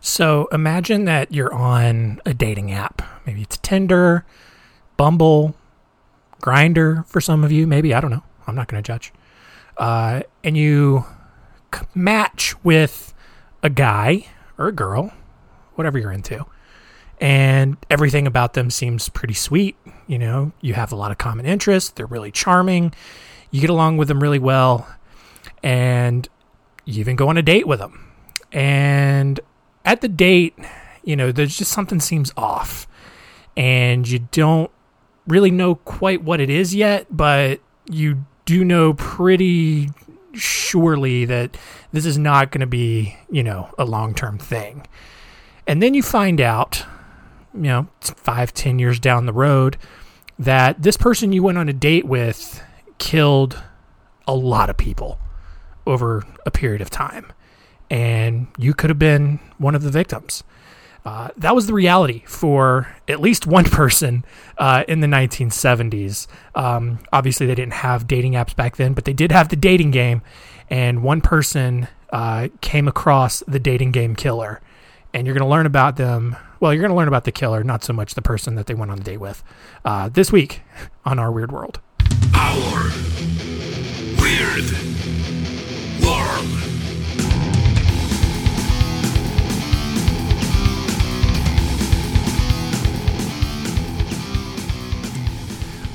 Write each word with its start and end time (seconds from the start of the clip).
So 0.00 0.48
imagine 0.52 1.04
that 1.06 1.32
you're 1.32 1.52
on 1.52 2.20
a 2.24 2.32
dating 2.32 2.72
app. 2.72 3.02
Maybe 3.26 3.42
it's 3.42 3.58
Tinder, 3.58 4.24
Bumble, 4.96 5.54
Grindr 6.40 7.06
for 7.06 7.20
some 7.20 7.44
of 7.44 7.52
you. 7.52 7.66
Maybe 7.66 7.92
I 7.92 8.00
don't 8.00 8.10
know. 8.10 8.22
I'm 8.46 8.54
not 8.54 8.68
going 8.68 8.82
to 8.82 8.86
judge. 8.86 9.12
Uh, 9.76 10.22
and 10.42 10.56
you 10.56 11.04
match 11.94 12.54
with 12.64 13.12
a 13.62 13.70
guy 13.70 14.26
or 14.56 14.68
a 14.68 14.72
girl, 14.72 15.12
whatever 15.74 15.98
you're 15.98 16.12
into, 16.12 16.44
and 17.20 17.76
everything 17.90 18.26
about 18.26 18.54
them 18.54 18.70
seems 18.70 19.08
pretty 19.08 19.34
sweet. 19.34 19.76
You 20.06 20.18
know, 20.18 20.52
you 20.60 20.74
have 20.74 20.92
a 20.92 20.96
lot 20.96 21.10
of 21.10 21.18
common 21.18 21.46
interests. 21.46 21.90
They're 21.90 22.06
really 22.06 22.30
charming. 22.30 22.94
You 23.50 23.60
get 23.60 23.70
along 23.70 23.96
with 23.96 24.08
them 24.08 24.22
really 24.22 24.38
well, 24.38 24.88
and 25.62 26.28
you 26.84 27.00
even 27.00 27.16
go 27.16 27.28
on 27.28 27.36
a 27.36 27.42
date 27.42 27.66
with 27.66 27.80
them. 27.80 28.04
And 28.52 29.38
at 29.88 30.02
the 30.02 30.08
date, 30.08 30.54
you 31.02 31.16
know, 31.16 31.32
there's 31.32 31.56
just 31.56 31.72
something 31.72 31.98
seems 31.98 32.30
off, 32.36 32.86
and 33.56 34.06
you 34.06 34.18
don't 34.32 34.70
really 35.26 35.50
know 35.50 35.76
quite 35.76 36.22
what 36.22 36.42
it 36.42 36.50
is 36.50 36.74
yet, 36.74 37.06
but 37.10 37.60
you 37.90 38.26
do 38.44 38.66
know 38.66 38.92
pretty 38.92 39.88
surely 40.34 41.24
that 41.24 41.56
this 41.90 42.04
is 42.04 42.18
not 42.18 42.50
going 42.50 42.60
to 42.60 42.66
be, 42.66 43.16
you 43.30 43.42
know, 43.42 43.70
a 43.78 43.86
long 43.86 44.14
term 44.14 44.36
thing. 44.36 44.86
And 45.66 45.82
then 45.82 45.94
you 45.94 46.02
find 46.02 46.38
out, 46.38 46.84
you 47.54 47.62
know, 47.62 47.88
five, 48.02 48.52
ten 48.52 48.78
years 48.78 49.00
down 49.00 49.24
the 49.24 49.32
road, 49.32 49.78
that 50.38 50.82
this 50.82 50.98
person 50.98 51.32
you 51.32 51.42
went 51.42 51.56
on 51.56 51.70
a 51.70 51.72
date 51.72 52.04
with 52.04 52.62
killed 52.98 53.62
a 54.26 54.34
lot 54.34 54.68
of 54.68 54.76
people 54.76 55.18
over 55.86 56.26
a 56.44 56.50
period 56.50 56.82
of 56.82 56.90
time. 56.90 57.32
And 57.90 58.48
you 58.58 58.74
could 58.74 58.90
have 58.90 58.98
been 58.98 59.40
one 59.58 59.74
of 59.74 59.82
the 59.82 59.90
victims. 59.90 60.44
Uh, 61.04 61.28
that 61.38 61.54
was 61.54 61.66
the 61.66 61.72
reality 61.72 62.22
for 62.26 62.94
at 63.08 63.20
least 63.20 63.46
one 63.46 63.64
person 63.70 64.24
uh, 64.58 64.84
in 64.88 65.00
the 65.00 65.06
1970s. 65.06 66.26
Um, 66.54 66.98
obviously, 67.12 67.46
they 67.46 67.54
didn't 67.54 67.74
have 67.74 68.06
dating 68.06 68.32
apps 68.32 68.54
back 68.54 68.76
then, 68.76 68.92
but 68.92 69.04
they 69.04 69.12
did 69.12 69.32
have 69.32 69.48
the 69.48 69.56
dating 69.56 69.90
game. 69.90 70.22
And 70.68 71.02
one 71.02 71.22
person 71.22 71.88
uh, 72.10 72.48
came 72.60 72.88
across 72.88 73.42
the 73.48 73.58
dating 73.58 73.92
game 73.92 74.14
killer. 74.16 74.60
And 75.14 75.26
you're 75.26 75.34
going 75.34 75.46
to 75.46 75.50
learn 75.50 75.64
about 75.64 75.96
them. 75.96 76.36
Well, 76.60 76.74
you're 76.74 76.82
going 76.82 76.90
to 76.90 76.96
learn 76.96 77.08
about 77.08 77.24
the 77.24 77.32
killer, 77.32 77.64
not 77.64 77.82
so 77.82 77.94
much 77.94 78.14
the 78.14 78.20
person 78.20 78.56
that 78.56 78.66
they 78.66 78.74
went 78.74 78.90
on 78.90 78.98
a 78.98 79.02
date 79.02 79.16
with. 79.16 79.42
Uh, 79.84 80.10
this 80.10 80.30
week 80.30 80.60
on 81.06 81.18
Our 81.18 81.32
Weird 81.32 81.52
World. 81.52 81.80
Our 82.34 82.90
Weird 84.20 84.70
World. 86.02 86.67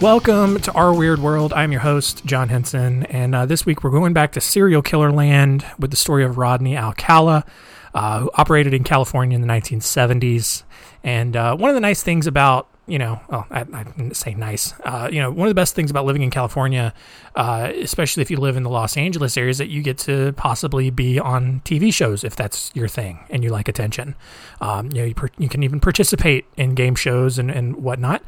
Welcome 0.03 0.59
to 0.59 0.71
Our 0.73 0.93
Weird 0.93 1.19
World. 1.19 1.53
I'm 1.53 1.71
your 1.71 1.79
host, 1.79 2.25
John 2.25 2.49
Henson, 2.49 3.03
and 3.03 3.33
uh, 3.33 3.45
this 3.45 3.65
week 3.65 3.85
we're 3.85 3.89
going 3.89 4.11
back 4.11 4.33
to 4.33 4.41
serial 4.41 4.81
killer 4.81 5.13
land 5.13 5.65
with 5.79 5.91
the 5.91 5.95
story 5.97 6.25
of 6.25 6.37
Rodney 6.37 6.75
Alcala, 6.75 7.45
uh, 7.93 8.19
who 8.19 8.29
operated 8.33 8.73
in 8.73 8.83
California 8.83 9.33
in 9.33 9.41
the 9.41 9.47
1970s. 9.47 10.63
And 11.05 11.37
uh, 11.37 11.55
one 11.55 11.69
of 11.69 11.73
the 11.75 11.79
nice 11.79 12.03
things 12.03 12.27
about 12.27 12.67
you 12.85 12.99
know, 12.99 13.21
well, 13.29 13.47
I, 13.49 13.61
I 13.73 13.85
say 14.11 14.33
nice. 14.33 14.73
Uh, 14.83 15.09
you 15.11 15.21
know, 15.21 15.31
one 15.31 15.47
of 15.47 15.49
the 15.49 15.55
best 15.55 15.73
things 15.73 15.89
about 15.89 16.05
living 16.05 16.21
in 16.21 16.29
California, 16.29 16.93
uh, 17.35 17.71
especially 17.75 18.21
if 18.21 18.29
you 18.29 18.37
live 18.37 18.57
in 18.57 18.63
the 18.63 18.69
Los 18.69 18.97
Angeles 18.97 19.37
area, 19.37 19.51
is 19.51 19.57
that 19.59 19.69
you 19.69 19.81
get 19.81 19.97
to 19.99 20.33
possibly 20.33 20.89
be 20.89 21.17
on 21.17 21.61
TV 21.63 21.93
shows 21.93 22.25
if 22.25 22.35
that's 22.35 22.71
your 22.73 22.89
thing 22.89 23.19
and 23.29 23.41
you 23.41 23.49
like 23.51 23.69
attention. 23.69 24.15
Um, 24.59 24.91
you 24.91 24.99
know, 24.99 25.05
you, 25.05 25.15
per, 25.15 25.29
you, 25.37 25.47
can 25.47 25.63
even 25.63 25.79
participate 25.79 26.45
in 26.57 26.75
game 26.75 26.95
shows 26.95 27.39
and, 27.39 27.49
and 27.49 27.77
whatnot. 27.77 28.21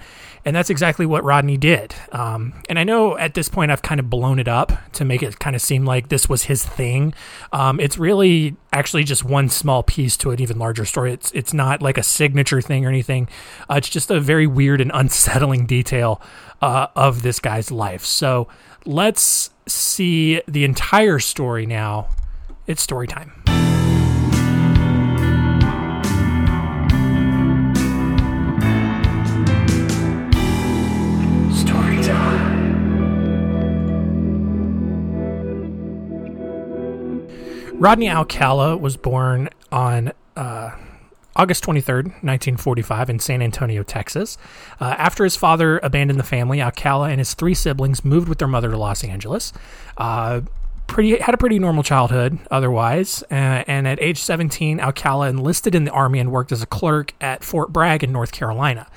And 0.45 0.55
that's 0.55 0.69
exactly 0.69 1.05
what 1.05 1.23
Rodney 1.23 1.57
did. 1.57 1.93
Um, 2.13 2.53
and 2.69 2.79
I 2.79 2.85
know 2.85 3.17
at 3.17 3.33
this 3.33 3.49
point 3.49 3.71
I've 3.71 3.81
kind 3.81 3.99
of 3.99 4.09
blown 4.09 4.39
it 4.39 4.47
up 4.47 4.71
to 4.93 5.03
make 5.03 5.21
it 5.21 5.39
kind 5.39 5.55
of 5.55 5.61
seem 5.61 5.83
like 5.85 6.07
this 6.07 6.29
was 6.29 6.43
his 6.43 6.63
thing. 6.63 7.13
Um, 7.51 7.79
it's 7.79 7.97
really 7.97 8.55
actually 8.75 9.05
just 9.05 9.23
one 9.23 9.49
small 9.49 9.83
piece 9.83 10.17
to 10.17 10.31
an 10.31 10.41
even 10.41 10.59
larger 10.59 10.85
story. 10.85 11.13
It's 11.13 11.31
it's 11.31 11.53
not 11.53 11.81
like 11.81 11.97
a 11.97 12.03
signature 12.03 12.61
thing 12.61 12.85
or 12.85 12.89
anything. 12.89 13.29
Uh, 13.69 13.75
it's 13.75 13.89
just 13.89 14.11
a 14.11 14.19
very 14.19 14.45
weird 14.45 14.81
and 14.81 14.91
unsettling 14.93 15.65
detail 15.65 16.21
uh, 16.61 16.87
of 16.95 17.21
this 17.21 17.39
guy's 17.39 17.71
life. 17.71 18.05
So 18.05 18.47
let's 18.85 19.49
see 19.67 20.41
the 20.47 20.63
entire 20.65 21.19
story 21.19 21.65
now. 21.65 22.09
It's 22.67 22.81
story 22.81 23.07
time. 23.07 23.54
Rodney 37.77 38.09
Alcala 38.09 38.77
was 38.77 38.95
born 38.95 39.49
on 39.69 40.13
uh, 40.37 40.71
August 41.35 41.65
23rd, 41.65 42.05
1945, 42.23 43.09
in 43.09 43.19
San 43.19 43.41
Antonio, 43.41 43.83
Texas. 43.83 44.37
Uh, 44.79 44.95
after 44.97 45.25
his 45.25 45.35
father 45.35 45.79
abandoned 45.83 46.17
the 46.17 46.23
family, 46.23 46.61
Alcala 46.61 47.09
and 47.09 47.19
his 47.19 47.33
three 47.33 47.53
siblings 47.53 48.05
moved 48.05 48.29
with 48.29 48.37
their 48.37 48.47
mother 48.47 48.71
to 48.71 48.77
Los 48.77 49.03
Angeles. 49.03 49.51
Uh, 49.97 50.41
pretty 50.87 51.17
had 51.19 51.33
a 51.33 51.37
pretty 51.37 51.59
normal 51.59 51.83
childhood 51.83 52.39
otherwise. 52.49 53.23
Uh, 53.29 53.63
and 53.67 53.87
at 53.87 54.01
age 54.01 54.21
17, 54.21 54.79
Alcala 54.79 55.27
enlisted 55.27 55.75
in 55.75 55.83
the 55.83 55.91
army 55.91 56.19
and 56.19 56.31
worked 56.31 56.53
as 56.53 56.61
a 56.61 56.65
clerk 56.65 57.13
at 57.19 57.43
Fort 57.43 57.73
Bragg 57.73 58.03
in 58.03 58.11
North 58.13 58.31
Carolina. 58.31 58.87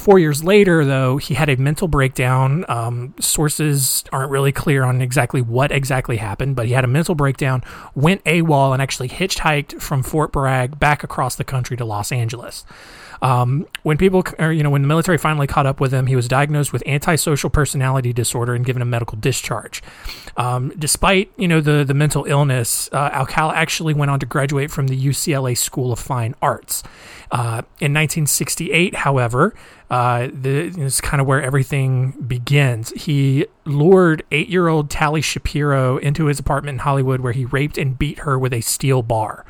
Four 0.00 0.18
years 0.18 0.42
later, 0.42 0.82
though, 0.82 1.18
he 1.18 1.34
had 1.34 1.50
a 1.50 1.56
mental 1.56 1.86
breakdown. 1.86 2.64
Um, 2.70 3.14
sources 3.20 4.02
aren't 4.10 4.30
really 4.30 4.50
clear 4.50 4.82
on 4.82 5.02
exactly 5.02 5.42
what 5.42 5.70
exactly 5.70 6.16
happened, 6.16 6.56
but 6.56 6.64
he 6.64 6.72
had 6.72 6.84
a 6.84 6.88
mental 6.88 7.14
breakdown, 7.14 7.62
went 7.94 8.24
AWOL, 8.24 8.72
and 8.72 8.80
actually 8.80 9.10
hitchhiked 9.10 9.78
from 9.82 10.02
Fort 10.02 10.32
Bragg 10.32 10.78
back 10.78 11.04
across 11.04 11.36
the 11.36 11.44
country 11.44 11.76
to 11.76 11.84
Los 11.84 12.12
Angeles. 12.12 12.64
Um, 13.22 13.66
when 13.82 13.98
people, 13.98 14.24
or, 14.38 14.52
you 14.52 14.62
know, 14.62 14.70
when 14.70 14.82
the 14.82 14.88
military 14.88 15.18
finally 15.18 15.46
caught 15.46 15.66
up 15.66 15.80
with 15.80 15.92
him, 15.92 16.06
he 16.06 16.16
was 16.16 16.26
diagnosed 16.28 16.72
with 16.72 16.82
antisocial 16.86 17.50
personality 17.50 18.12
disorder 18.12 18.54
and 18.54 18.64
given 18.64 18.80
a 18.80 18.86
medical 18.86 19.18
discharge. 19.18 19.82
Um, 20.36 20.72
despite, 20.78 21.30
you 21.36 21.48
know, 21.48 21.60
the 21.60 21.84
the 21.84 21.94
mental 21.94 22.24
illness, 22.24 22.88
uh, 22.92 23.10
Alcala 23.12 23.54
actually 23.54 23.94
went 23.94 24.10
on 24.10 24.20
to 24.20 24.26
graduate 24.26 24.70
from 24.70 24.86
the 24.86 24.98
UCLA 24.98 25.56
School 25.56 25.92
of 25.92 25.98
Fine 25.98 26.34
Arts. 26.40 26.82
Uh, 27.30 27.62
in 27.78 27.94
1968, 27.94 28.96
however, 28.96 29.54
uh, 29.88 30.26
the, 30.32 30.68
this 30.70 30.76
is 30.76 31.00
kind 31.00 31.20
of 31.20 31.26
where 31.26 31.42
everything 31.42 32.12
begins. 32.26 32.90
He 32.90 33.46
lured 33.64 34.24
eight 34.30 34.48
year 34.48 34.68
old 34.68 34.90
Tali 34.90 35.20
Shapiro 35.20 35.98
into 35.98 36.26
his 36.26 36.38
apartment 36.38 36.76
in 36.76 36.78
Hollywood 36.80 37.20
where 37.20 37.32
he 37.32 37.44
raped 37.44 37.78
and 37.78 37.98
beat 37.98 38.20
her 38.20 38.38
with 38.38 38.52
a 38.52 38.60
steel 38.62 39.02
bar. 39.02 39.44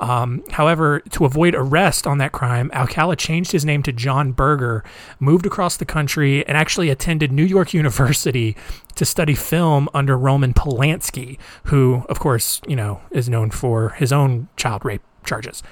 Um, 0.00 0.42
however, 0.50 1.00
to 1.10 1.24
avoid 1.24 1.54
arrest 1.54 2.06
on 2.06 2.18
that 2.18 2.32
crime, 2.32 2.70
Alcala 2.72 3.16
changed 3.16 3.52
his 3.52 3.64
name 3.64 3.82
to 3.84 3.92
John 3.92 4.32
Berger, 4.32 4.84
moved 5.20 5.46
across 5.46 5.76
the 5.76 5.84
country, 5.84 6.46
and 6.46 6.56
actually 6.56 6.90
attended 6.90 7.32
New 7.32 7.44
York 7.44 7.72
University 7.74 8.56
to 8.94 9.04
study 9.04 9.34
film 9.34 9.88
under 9.94 10.16
Roman 10.16 10.54
Polanski, 10.54 11.38
who, 11.64 12.04
of 12.08 12.18
course, 12.18 12.60
you 12.66 12.76
know, 12.76 13.00
is 13.10 13.28
known 13.28 13.50
for 13.50 13.90
his 13.90 14.12
own 14.12 14.48
child 14.56 14.84
rape 14.84 15.02
charges. 15.24 15.62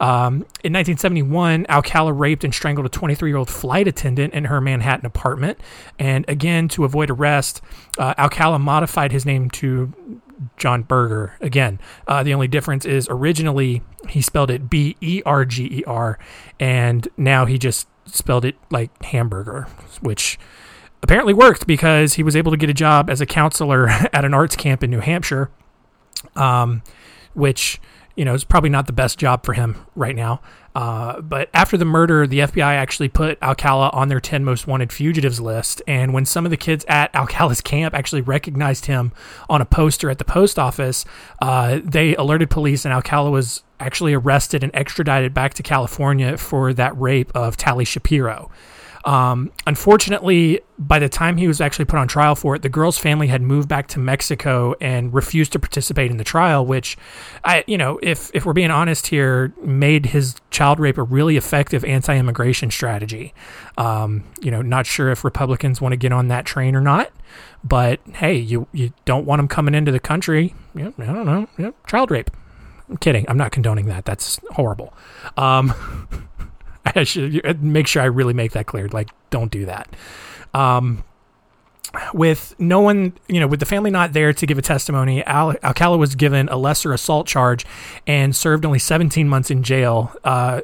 Um, 0.00 0.46
in 0.64 0.72
1971, 0.72 1.66
Alcala 1.68 2.12
raped 2.12 2.42
and 2.42 2.54
strangled 2.54 2.86
a 2.86 2.88
23 2.88 3.28
year 3.30 3.36
old 3.36 3.50
flight 3.50 3.86
attendant 3.86 4.32
in 4.32 4.46
her 4.46 4.60
Manhattan 4.60 5.04
apartment. 5.04 5.60
And 5.98 6.24
again, 6.26 6.68
to 6.68 6.84
avoid 6.84 7.10
arrest, 7.10 7.60
uh, 7.98 8.14
Alcala 8.16 8.58
modified 8.58 9.12
his 9.12 9.26
name 9.26 9.50
to 9.50 9.92
John 10.56 10.82
Burger. 10.82 11.36
Again, 11.40 11.80
uh, 12.06 12.22
the 12.22 12.34
only 12.34 12.48
difference 12.48 12.84
is 12.84 13.06
originally 13.10 13.82
he 14.08 14.22
spelled 14.22 14.50
it 14.50 14.70
B 14.70 14.96
E 15.00 15.22
R 15.26 15.44
G 15.44 15.64
E 15.64 15.84
R, 15.86 16.18
and 16.58 17.06
now 17.16 17.46
he 17.46 17.58
just 17.58 17.88
spelled 18.06 18.44
it 18.44 18.56
like 18.70 19.02
hamburger, 19.04 19.66
which 20.00 20.38
apparently 21.02 21.34
worked 21.34 21.66
because 21.66 22.14
he 22.14 22.22
was 22.22 22.36
able 22.36 22.50
to 22.50 22.56
get 22.56 22.70
a 22.70 22.74
job 22.74 23.08
as 23.08 23.20
a 23.20 23.26
counselor 23.26 23.88
at 24.12 24.24
an 24.24 24.34
arts 24.34 24.56
camp 24.56 24.82
in 24.82 24.90
New 24.90 25.00
Hampshire, 25.00 25.50
um, 26.36 26.82
which 27.34 27.80
you 28.16 28.24
know 28.24 28.34
it's 28.34 28.44
probably 28.44 28.70
not 28.70 28.86
the 28.86 28.92
best 28.92 29.18
job 29.18 29.44
for 29.44 29.52
him 29.52 29.76
right 29.94 30.16
now. 30.16 30.40
Uh, 30.74 31.20
but 31.20 31.50
after 31.52 31.76
the 31.76 31.84
murder, 31.84 32.26
the 32.26 32.40
FBI 32.40 32.60
actually 32.60 33.08
put 33.08 33.42
Alcala 33.42 33.90
on 33.90 34.08
their 34.08 34.20
10 34.20 34.44
most 34.44 34.66
wanted 34.66 34.92
fugitives 34.92 35.40
list. 35.40 35.82
And 35.86 36.14
when 36.14 36.24
some 36.24 36.44
of 36.44 36.50
the 36.50 36.56
kids 36.56 36.84
at 36.86 37.12
Alcala's 37.14 37.60
camp 37.60 37.94
actually 37.94 38.22
recognized 38.22 38.86
him 38.86 39.12
on 39.48 39.60
a 39.60 39.64
poster 39.64 40.10
at 40.10 40.18
the 40.18 40.24
post 40.24 40.58
office, 40.58 41.04
uh, 41.42 41.80
they 41.82 42.14
alerted 42.14 42.50
police, 42.50 42.84
and 42.84 42.94
Alcala 42.94 43.30
was 43.30 43.64
actually 43.80 44.14
arrested 44.14 44.62
and 44.62 44.74
extradited 44.74 45.34
back 45.34 45.54
to 45.54 45.62
California 45.62 46.36
for 46.36 46.72
that 46.74 46.98
rape 47.00 47.32
of 47.34 47.56
Tali 47.56 47.84
Shapiro. 47.84 48.50
Um, 49.04 49.50
unfortunately, 49.66 50.60
by 50.78 50.98
the 50.98 51.08
time 51.08 51.36
he 51.36 51.48
was 51.48 51.60
actually 51.60 51.86
put 51.86 51.98
on 51.98 52.08
trial 52.08 52.34
for 52.34 52.54
it, 52.54 52.62
the 52.62 52.68
girl's 52.68 52.98
family 52.98 53.28
had 53.28 53.40
moved 53.40 53.68
back 53.68 53.88
to 53.88 53.98
Mexico 53.98 54.74
and 54.80 55.12
refused 55.12 55.52
to 55.52 55.58
participate 55.58 56.10
in 56.10 56.16
the 56.16 56.24
trial. 56.24 56.64
Which, 56.66 56.98
I, 57.44 57.64
you 57.66 57.78
know, 57.78 57.98
if 58.02 58.30
if 58.34 58.44
we're 58.44 58.52
being 58.52 58.70
honest 58.70 59.06
here, 59.06 59.54
made 59.62 60.06
his 60.06 60.36
child 60.50 60.78
rape 60.78 60.98
a 60.98 61.02
really 61.02 61.36
effective 61.36 61.84
anti-immigration 61.84 62.70
strategy. 62.70 63.32
Um, 63.78 64.24
you 64.40 64.50
know, 64.50 64.62
not 64.62 64.86
sure 64.86 65.10
if 65.10 65.24
Republicans 65.24 65.80
want 65.80 65.92
to 65.92 65.96
get 65.96 66.12
on 66.12 66.28
that 66.28 66.44
train 66.44 66.74
or 66.74 66.80
not, 66.80 67.10
but 67.64 68.00
hey, 68.14 68.36
you 68.36 68.68
you 68.72 68.92
don't 69.04 69.24
want 69.24 69.38
them 69.38 69.48
coming 69.48 69.74
into 69.74 69.92
the 69.92 70.00
country. 70.00 70.54
Yeah, 70.74 70.90
I 70.98 71.06
don't 71.06 71.26
know, 71.26 71.48
yeah, 71.58 71.70
child 71.86 72.10
rape. 72.10 72.30
I'm 72.90 72.96
kidding. 72.96 73.24
I'm 73.28 73.38
not 73.38 73.52
condoning 73.52 73.86
that. 73.86 74.04
That's 74.04 74.40
horrible. 74.50 74.92
Um, 75.36 75.72
I 76.96 77.04
should 77.04 77.62
make 77.62 77.86
sure 77.86 78.02
I 78.02 78.06
really 78.06 78.34
make 78.34 78.52
that 78.52 78.66
clear. 78.66 78.88
Like, 78.88 79.10
don't 79.30 79.50
do 79.50 79.66
that. 79.66 79.88
Um, 80.54 81.04
with 82.14 82.54
no 82.58 82.80
one, 82.80 83.12
you 83.28 83.40
know, 83.40 83.46
with 83.46 83.60
the 83.60 83.66
family 83.66 83.90
not 83.90 84.12
there 84.12 84.32
to 84.32 84.46
give 84.46 84.58
a 84.58 84.62
testimony, 84.62 85.24
Al- 85.24 85.56
Alcala 85.62 85.96
was 85.96 86.14
given 86.14 86.48
a 86.48 86.56
lesser 86.56 86.92
assault 86.92 87.26
charge 87.26 87.66
and 88.06 88.34
served 88.34 88.64
only 88.64 88.78
17 88.78 89.28
months 89.28 89.50
in 89.50 89.62
jail. 89.62 90.14
Uh, 90.22 90.60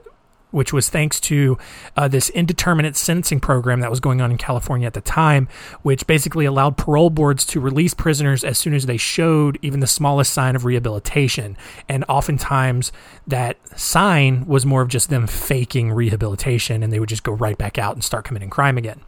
which 0.56 0.73
was 0.73 0.88
thanks 0.88 1.20
to 1.20 1.58
uh, 1.99 2.08
this 2.08 2.31
indeterminate 2.31 2.97
sentencing 2.97 3.38
program 3.38 3.81
that 3.81 3.91
was 3.91 4.00
going 4.00 4.23
on 4.23 4.31
in 4.31 4.38
California 4.38 4.87
at 4.87 4.94
the 4.94 5.03
time, 5.03 5.49
which 5.82 6.06
basically 6.06 6.47
allowed 6.47 6.79
parole 6.79 7.11
boards 7.11 7.44
to 7.44 7.61
release 7.61 7.93
prisoners 7.93 8.43
as 8.43 8.56
soon 8.56 8.73
as 8.73 8.87
they 8.87 8.97
showed 8.97 9.58
even 9.61 9.81
the 9.81 9.87
smallest 9.87 10.32
sign 10.32 10.56
of 10.56 10.64
rehabilitation. 10.64 11.58
And 11.91 12.06
oftentimes, 12.08 12.91
that 13.26 13.58
sign 13.79 14.47
was 14.47 14.64
more 14.64 14.81
of 14.81 14.88
just 14.88 15.11
them 15.11 15.26
faking 15.26 15.93
rehabilitation, 15.93 16.82
and 16.82 16.91
they 16.91 17.00
would 17.00 17.11
just 17.11 17.23
go 17.23 17.32
right 17.32 17.58
back 17.58 17.76
out 17.76 17.93
and 17.93 18.03
start 18.03 18.25
committing 18.25 18.49
crime 18.49 18.79
again, 18.79 19.03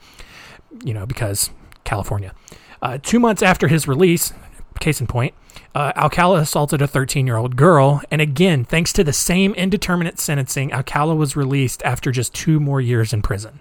you 0.84 0.92
know, 0.92 1.06
because 1.06 1.48
California. 1.84 2.34
Uh, 2.82 2.98
two 3.02 3.18
months 3.18 3.42
after 3.42 3.68
his 3.68 3.88
release, 3.88 4.34
case 4.78 5.00
in 5.00 5.06
point, 5.06 5.34
uh, 5.74 5.92
Alcala 5.96 6.40
assaulted 6.40 6.82
a 6.82 6.86
13 6.86 7.26
year 7.26 7.36
old 7.36 7.56
girl. 7.56 8.02
And 8.10 8.20
again, 8.20 8.64
thanks 8.64 8.92
to 8.94 9.04
the 9.04 9.12
same 9.12 9.54
indeterminate 9.54 10.18
sentencing, 10.18 10.72
Alcala 10.72 11.14
was 11.14 11.36
released 11.36 11.82
after 11.82 12.10
just 12.10 12.34
two 12.34 12.60
more 12.60 12.80
years 12.80 13.12
in 13.12 13.22
prison. 13.22 13.60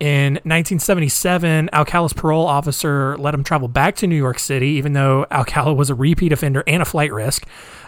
In 0.00 0.34
1977, 0.34 1.70
Alcala's 1.72 2.12
parole 2.12 2.46
officer 2.46 3.16
let 3.18 3.34
him 3.34 3.42
travel 3.42 3.66
back 3.66 3.96
to 3.96 4.06
New 4.06 4.16
York 4.16 4.38
City, 4.38 4.68
even 4.68 4.92
though 4.92 5.26
Alcala 5.30 5.74
was 5.74 5.90
a 5.90 5.94
repeat 5.94 6.32
offender 6.32 6.62
and 6.68 6.80
a 6.80 6.84
flight 6.84 7.12
risk. 7.12 7.44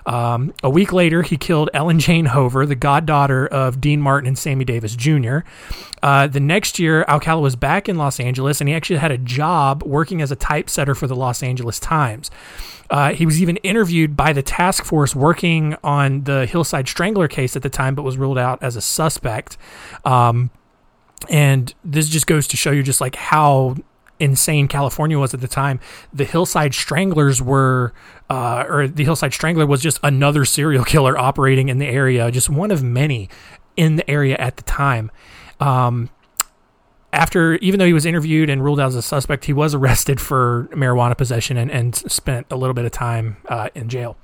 Um, 0.06 0.52
a 0.64 0.70
week 0.70 0.92
later, 0.92 1.22
he 1.22 1.36
killed 1.36 1.70
Ellen 1.72 2.00
Jane 2.00 2.26
Hover, 2.26 2.66
the 2.66 2.74
goddaughter 2.74 3.46
of 3.46 3.80
Dean 3.80 4.00
Martin 4.00 4.26
and 4.26 4.36
Sammy 4.36 4.64
Davis 4.64 4.96
Jr. 4.96 5.38
Uh, 6.02 6.26
the 6.26 6.40
next 6.40 6.80
year, 6.80 7.04
Alcala 7.06 7.40
was 7.40 7.54
back 7.54 7.88
in 7.88 7.96
Los 7.96 8.18
Angeles, 8.18 8.60
and 8.60 8.68
he 8.68 8.74
actually 8.74 8.98
had 8.98 9.12
a 9.12 9.18
job 9.18 9.84
working 9.84 10.20
as 10.20 10.32
a 10.32 10.36
typesetter 10.36 10.96
for 10.96 11.06
the 11.06 11.14
Los 11.14 11.44
Angeles 11.44 11.78
Times. 11.78 12.30
Uh, 12.88 13.12
he 13.12 13.24
was 13.24 13.40
even 13.40 13.56
interviewed 13.58 14.16
by 14.16 14.32
the 14.32 14.42
task 14.42 14.84
force 14.84 15.14
working 15.14 15.76
on 15.84 16.24
the 16.24 16.44
Hillside 16.46 16.88
Strangler 16.88 17.28
case 17.28 17.54
at 17.54 17.62
the 17.62 17.70
time, 17.70 17.94
but 17.94 18.02
was 18.02 18.16
ruled 18.16 18.38
out 18.38 18.60
as 18.62 18.74
a 18.74 18.80
suspect. 18.80 19.56
Um, 20.04 20.50
and 21.28 21.74
this 21.84 22.08
just 22.08 22.26
goes 22.26 22.46
to 22.48 22.56
show 22.56 22.70
you 22.70 22.82
just 22.82 23.00
like 23.00 23.16
how 23.16 23.76
insane 24.18 24.68
California 24.68 25.18
was 25.18 25.34
at 25.34 25.40
the 25.40 25.48
time. 25.48 25.80
The 26.12 26.24
Hillside 26.24 26.74
Stranglers 26.74 27.42
were, 27.42 27.92
uh, 28.28 28.64
or 28.68 28.86
the 28.86 29.02
Hillside 29.02 29.32
Strangler 29.32 29.66
was 29.66 29.80
just 29.80 29.98
another 30.02 30.44
serial 30.44 30.84
killer 30.84 31.18
operating 31.18 31.68
in 31.68 31.78
the 31.78 31.86
area, 31.86 32.30
just 32.30 32.50
one 32.50 32.70
of 32.70 32.82
many 32.82 33.28
in 33.76 33.96
the 33.96 34.08
area 34.08 34.36
at 34.36 34.56
the 34.56 34.62
time. 34.62 35.10
Um, 35.58 36.10
after, 37.12 37.54
even 37.56 37.80
though 37.80 37.86
he 37.86 37.92
was 37.92 38.06
interviewed 38.06 38.50
and 38.50 38.62
ruled 38.62 38.78
out 38.78 38.88
as 38.88 38.94
a 38.94 39.02
suspect, 39.02 39.46
he 39.46 39.52
was 39.52 39.74
arrested 39.74 40.20
for 40.20 40.68
marijuana 40.72 41.16
possession 41.16 41.56
and, 41.56 41.70
and 41.70 41.96
spent 41.96 42.46
a 42.50 42.56
little 42.56 42.74
bit 42.74 42.84
of 42.84 42.92
time 42.92 43.38
uh, 43.48 43.68
in 43.74 43.88
jail. 43.88 44.16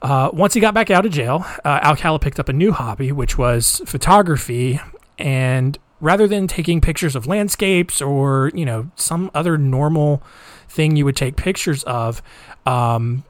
Uh, 0.00 0.30
once 0.32 0.54
he 0.54 0.60
got 0.60 0.74
back 0.74 0.90
out 0.90 1.04
of 1.04 1.10
jail, 1.10 1.44
uh, 1.64 1.80
Alcala 1.82 2.20
picked 2.20 2.38
up 2.38 2.48
a 2.48 2.52
new 2.52 2.70
hobby, 2.70 3.10
which 3.10 3.36
was 3.36 3.82
photography. 3.84 4.78
And 5.18 5.76
rather 6.00 6.26
than 6.26 6.46
taking 6.46 6.80
pictures 6.80 7.16
of 7.16 7.26
landscapes 7.26 8.00
or 8.00 8.50
you 8.54 8.64
know 8.64 8.90
some 8.96 9.30
other 9.34 9.58
normal 9.58 10.22
thing 10.68 10.96
you 10.96 11.04
would 11.04 11.16
take 11.16 11.36
pictures 11.36 11.82
of, 11.84 12.22
um, 12.66 13.24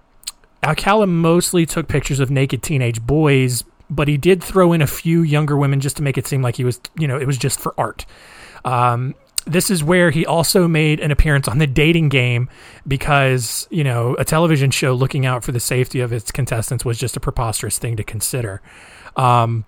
Alcala 0.63 1.07
mostly 1.07 1.65
took 1.65 1.89
pictures 1.89 2.21
of 2.21 2.31
naked 2.31 2.63
teenage 2.63 3.01
boys, 3.01 3.63
but 3.89 4.09
he 4.09 4.17
did 4.17 4.43
throw 4.43 4.73
in 4.73 4.83
a 4.83 4.87
few 4.87 5.23
younger 5.23 5.57
women 5.57 5.81
just 5.81 5.97
to 5.97 6.03
make 6.03 6.19
it 6.19 6.27
seem 6.27 6.43
like 6.43 6.57
he 6.57 6.65
was 6.65 6.81
you 6.99 7.09
know 7.09 7.19
it 7.19 7.27
was 7.27 7.39
just 7.39 7.61
for 7.61 7.75
art. 7.79 8.05
Um, 8.65 9.15
this 9.49 9.71
is 9.71 9.83
where 9.83 10.11
he 10.11 10.27
also 10.27 10.69
made 10.69 11.01
an 11.01 11.11
appearance 11.11 11.49
on 11.49 11.59
the 11.59 11.67
dating 11.67 12.11
game 12.11 12.49
because, 12.87 13.67
you 13.71 13.83
know, 13.83 14.15
a 14.19 14.25
television 14.25 14.71
show 14.71 14.93
looking 14.93 15.25
out 15.25 15.43
for 15.43 15.53
the 15.53 15.61
safety 15.61 16.01
of 16.01 16.13
its 16.13 16.31
contestants 16.31 16.85
was 16.85 16.99
just 16.99 17.17
a 17.17 17.21
preposterous 17.21 17.79
thing 17.79 17.97
to 17.97 18.05
consider. 18.05 18.61
Um, 19.17 19.65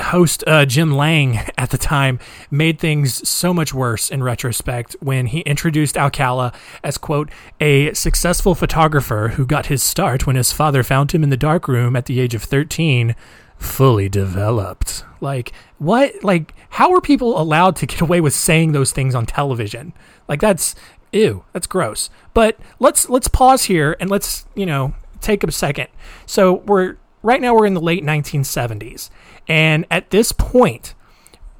host 0.00 0.44
uh, 0.46 0.64
Jim 0.64 0.92
Lange 0.92 1.40
at 1.58 1.70
the 1.70 1.78
time 1.78 2.18
made 2.50 2.78
things 2.78 3.26
so 3.28 3.52
much 3.52 3.74
worse 3.74 4.10
in 4.10 4.22
retrospect 4.22 4.96
when 5.00 5.26
he 5.26 5.40
introduced 5.40 5.96
Alcala 5.96 6.52
as 6.84 6.98
quote 6.98 7.30
a 7.60 7.92
successful 7.94 8.54
photographer 8.54 9.28
who 9.28 9.46
got 9.46 9.66
his 9.66 9.82
start 9.82 10.26
when 10.26 10.36
his 10.36 10.52
father 10.52 10.82
found 10.82 11.12
him 11.12 11.22
in 11.22 11.30
the 11.30 11.36
darkroom 11.36 11.96
at 11.96 12.06
the 12.06 12.20
age 12.20 12.34
of 12.34 12.42
13 12.42 13.14
fully 13.62 14.08
developed. 14.08 15.04
Like, 15.20 15.52
what? 15.78 16.22
Like, 16.22 16.54
how 16.70 16.92
are 16.92 17.00
people 17.00 17.40
allowed 17.40 17.76
to 17.76 17.86
get 17.86 18.00
away 18.00 18.20
with 18.20 18.34
saying 18.34 18.72
those 18.72 18.92
things 18.92 19.14
on 19.14 19.24
television? 19.26 19.92
Like, 20.28 20.40
that's 20.40 20.74
ew. 21.12 21.44
That's 21.52 21.66
gross. 21.66 22.10
But 22.34 22.58
let's 22.80 23.08
let's 23.08 23.28
pause 23.28 23.64
here 23.64 23.96
and 24.00 24.10
let's 24.10 24.46
you 24.54 24.66
know 24.66 24.94
take 25.20 25.44
a 25.44 25.52
second. 25.52 25.88
So 26.26 26.54
we're 26.54 26.96
right 27.22 27.40
now 27.40 27.54
we're 27.54 27.66
in 27.66 27.74
the 27.74 27.80
late 27.80 28.04
1970s, 28.04 29.10
and 29.48 29.86
at 29.90 30.10
this 30.10 30.32
point, 30.32 30.94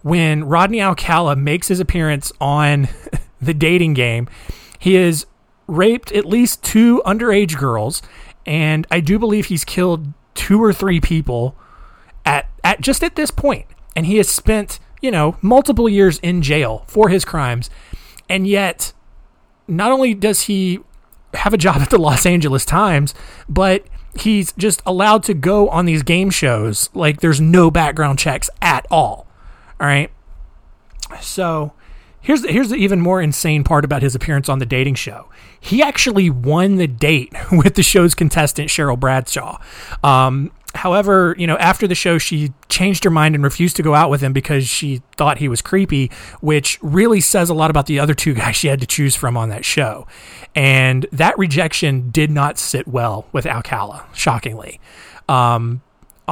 when 0.02 0.44
Rodney 0.44 0.80
Alcala 0.80 1.36
makes 1.36 1.68
his 1.68 1.80
appearance 1.80 2.32
on 2.40 2.88
the 3.40 3.54
dating 3.54 3.94
game, 3.94 4.28
he 4.78 4.94
has 4.94 5.26
raped 5.66 6.12
at 6.12 6.24
least 6.24 6.62
two 6.62 7.02
underage 7.06 7.56
girls, 7.58 8.02
and 8.44 8.86
I 8.90 9.00
do 9.00 9.18
believe 9.18 9.46
he's 9.46 9.64
killed 9.64 10.12
two 10.34 10.62
or 10.62 10.72
three 10.72 11.00
people 11.00 11.56
at 12.24 12.48
at 12.64 12.80
just 12.80 13.02
at 13.02 13.16
this 13.16 13.30
point. 13.30 13.66
and 13.94 14.06
he 14.06 14.16
has 14.16 14.28
spent 14.28 14.80
you 15.02 15.10
know 15.10 15.36
multiple 15.42 15.88
years 15.88 16.18
in 16.20 16.42
jail 16.42 16.84
for 16.86 17.08
his 17.08 17.24
crimes, 17.24 17.70
and 18.28 18.46
yet 18.46 18.92
not 19.68 19.92
only 19.92 20.14
does 20.14 20.42
he 20.42 20.80
have 21.34 21.54
a 21.54 21.58
job 21.58 21.76
at 21.76 21.90
the 21.90 21.98
Los 21.98 22.26
Angeles 22.26 22.64
Times, 22.64 23.14
but 23.48 23.84
he's 24.18 24.52
just 24.52 24.82
allowed 24.84 25.22
to 25.24 25.34
go 25.34 25.68
on 25.68 25.86
these 25.86 26.02
game 26.02 26.30
shows 26.30 26.90
like 26.94 27.20
there's 27.20 27.40
no 27.40 27.70
background 27.70 28.18
checks 28.18 28.50
at 28.60 28.86
all. 28.90 29.26
All 29.80 29.86
right. 29.86 30.10
So 31.20 31.72
here's 32.20 32.42
the, 32.42 32.48
here's 32.48 32.70
the 32.70 32.76
even 32.76 33.00
more 33.00 33.20
insane 33.20 33.64
part 33.64 33.84
about 33.84 34.02
his 34.02 34.14
appearance 34.14 34.48
on 34.48 34.58
the 34.58 34.66
dating 34.66 34.94
show. 34.94 35.28
He 35.60 35.82
actually 35.82 36.30
won 36.30 36.76
the 36.76 36.86
date 36.86 37.32
with 37.52 37.74
the 37.74 37.82
show's 37.82 38.14
contestant 38.14 38.68
Cheryl 38.68 38.98
Bradshaw. 38.98 39.60
Um, 40.02 40.52
However, 40.74 41.34
you 41.38 41.46
know, 41.46 41.56
after 41.58 41.86
the 41.86 41.94
show, 41.94 42.18
she 42.18 42.52
changed 42.68 43.04
her 43.04 43.10
mind 43.10 43.34
and 43.34 43.44
refused 43.44 43.76
to 43.76 43.82
go 43.82 43.94
out 43.94 44.10
with 44.10 44.20
him 44.20 44.32
because 44.32 44.66
she 44.66 45.02
thought 45.16 45.38
he 45.38 45.48
was 45.48 45.60
creepy, 45.60 46.10
which 46.40 46.78
really 46.82 47.20
says 47.20 47.50
a 47.50 47.54
lot 47.54 47.70
about 47.70 47.86
the 47.86 47.98
other 47.98 48.14
two 48.14 48.34
guys 48.34 48.56
she 48.56 48.68
had 48.68 48.80
to 48.80 48.86
choose 48.86 49.14
from 49.14 49.36
on 49.36 49.48
that 49.50 49.64
show. 49.64 50.06
And 50.54 51.06
that 51.12 51.36
rejection 51.38 52.10
did 52.10 52.30
not 52.30 52.58
sit 52.58 52.88
well 52.88 53.26
with 53.32 53.46
Alcala, 53.46 54.06
shockingly. 54.14 54.80
Um, 55.28 55.82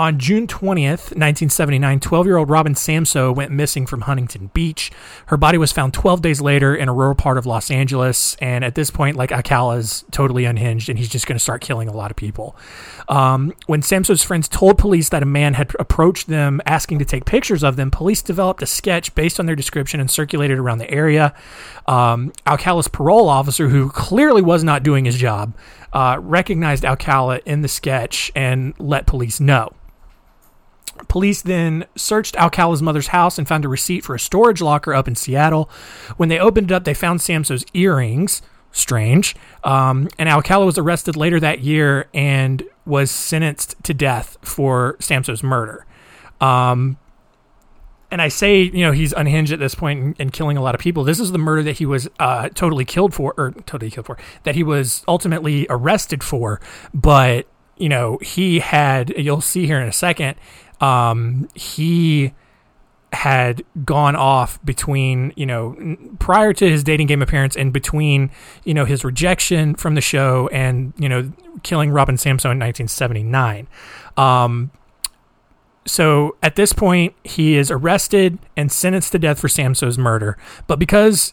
on 0.01 0.19
June 0.19 0.47
20th, 0.47 1.13
1979, 1.13 2.01
12 2.01 2.27
year 2.27 2.39
old 2.39 2.49
Robin 2.49 2.73
Samsoe 2.73 3.35
went 3.35 3.53
missing 3.53 3.85
from 3.85 4.01
Huntington 4.01 4.51
Beach. 4.55 4.91
Her 5.27 5.37
body 5.37 5.59
was 5.59 5.73
found 5.73 5.93
12 5.93 6.23
days 6.23 6.41
later 6.41 6.75
in 6.75 6.89
a 6.89 6.95
rural 6.95 7.15
part 7.15 7.37
of 7.37 7.45
Los 7.45 7.71
Angeles. 7.71 8.35
And 8.37 8.65
at 8.65 8.75
this 8.75 8.91
point, 8.91 9.19
like 9.19 9.31
Alcala 9.31 9.77
is 9.77 10.07
totally 10.11 10.47
unhinged 10.47 10.89
and 10.89 10.99
he's 10.99 11.11
just 11.11 11.27
going 11.27 11.37
to 11.37 11.43
start 11.43 11.61
killing 11.61 11.87
a 11.87 11.93
lot 11.93 12.11
of 12.11 12.17
people. 12.17 12.57
Um, 13.11 13.53
when 13.67 13.83
Samsoe's 13.83 14.23
friends 14.23 14.49
told 14.49 14.79
police 14.79 15.11
that 15.11 15.23
a 15.23 15.27
man 15.27 15.53
had 15.53 15.77
approached 15.79 16.29
them 16.29 16.63
asking 16.65 16.99
to 17.01 17.05
take 17.05 17.27
pictures 17.27 17.63
of 17.63 17.77
them, 17.77 17.91
police 17.91 18.23
developed 18.23 18.63
a 18.63 18.67
sketch 18.67 19.15
based 19.15 19.39
on 19.39 19.45
their 19.45 19.57
description 19.57 20.01
and 20.01 20.11
circulated 20.11 20.59
around 20.59 20.79
the 20.79 20.91
area. 20.91 21.35
Um, 21.87 22.33
Alcala's 22.47 22.89
parole 22.89 23.29
officer, 23.29 23.69
who 23.69 23.91
clearly 23.91 24.41
was 24.41 24.65
not 24.65 24.83
doing 24.83 25.05
his 25.05 25.19
job, 25.19 25.55
uh, 25.93 26.17
recognized 26.23 26.87
Alcala 26.87 27.41
in 27.45 27.61
the 27.61 27.69
sketch 27.69 28.33
and 28.35 28.73
let 28.79 29.07
police 29.07 29.41
know. 29.41 29.75
Police 31.09 31.43
then 31.43 31.87
searched 31.97 32.37
Alcala's 32.37 32.83
mother's 32.83 33.09
house 33.09 33.39
and 33.39 33.49
found 33.49 33.65
a 33.65 33.69
receipt 33.69 34.05
for 34.05 34.15
a 34.15 34.21
storage 34.21 34.61
locker 34.61 34.95
up 34.95 35.09
in 35.09 35.15
Seattle. 35.15 35.71
When 36.17 36.29
they 36.29 36.39
opened 36.39 36.71
it 36.71 36.75
up, 36.75 36.85
they 36.85 36.95
found 36.95 37.21
Samsoe's 37.21 37.65
earrings. 37.75 38.43
Strange. 38.73 39.35
Um, 39.65 40.09
and 40.19 40.29
Alcala 40.29 40.65
was 40.65 40.79
arrested 40.79 41.17
later 41.17 41.41
that 41.41 41.61
year 41.61 42.09
and 42.15 42.63
was 42.87 43.11
sentenced 43.11 43.75
to 43.83 43.95
death 43.95 44.39
for 44.43 44.97
Samsoe's 45.01 45.43
murder. 45.43 45.87
Um, 46.41 46.97
and 48.11 48.21
I 48.21 48.29
say, 48.29 48.63
you 48.63 48.85
know, 48.85 48.93
he's 48.93 49.13
unhinged 49.13 49.53
at 49.53 49.59
this 49.59 49.75
point 49.75 50.17
and 50.19 50.33
killing 50.33 50.57
a 50.57 50.63
lot 50.63 50.75
of 50.75 50.81
people. 50.81 51.05
This 51.05 51.21
is 51.21 51.33
the 51.33 51.39
murder 51.39 51.63
that 51.65 51.79
he 51.79 51.87
was 51.87 52.09
uh, 52.19 52.49
totally 52.51 52.85
killed 52.85 53.15
for, 53.15 53.35
or 53.37 53.53
totally 53.67 53.91
killed 53.91 54.07
for, 54.07 54.19
that 54.43 54.55
he 54.55 54.63
was 54.63 55.05
ultimately 55.07 55.67
arrested 55.69 56.23
for. 56.23 56.61
But 56.93 57.47
you 57.77 57.89
know, 57.89 58.19
he 58.19 58.61
had. 58.61 59.11
You'll 59.17 59.41
see 59.41 59.67
here 59.67 59.81
in 59.81 59.89
a 59.89 59.93
second. 59.93 60.37
Um, 60.81 61.49
he 61.55 62.33
had 63.13 63.65
gone 63.85 64.15
off 64.15 64.65
between 64.65 65.33
you 65.35 65.45
know 65.45 65.97
prior 66.21 66.53
to 66.53 66.71
his 66.71 66.85
dating 66.85 67.09
game 67.09 67.21
appearance 67.23 67.57
and 67.57 67.73
between 67.73 68.31
you 68.65 68.73
know 68.73 68.85
his 68.85 69.05
rejection 69.05 69.75
from 69.75 69.97
the 69.97 70.01
show 70.01 70.49
and 70.53 70.93
you 70.97 71.09
know 71.09 71.33
killing 71.63 71.91
Robin 71.91 72.17
Samsoe 72.17 72.53
in 72.53 72.59
1979. 72.59 73.67
Um, 74.17 74.71
so 75.87 76.37
at 76.43 76.57
this 76.57 76.73
point, 76.73 77.15
he 77.25 77.57
is 77.57 77.71
arrested 77.71 78.39
and 78.57 78.71
sentenced 78.71 79.13
to 79.13 79.19
death 79.19 79.41
for 79.41 79.49
Samsoe's 79.49 79.99
murder. 79.99 80.37
But 80.67 80.79
because 80.79 81.33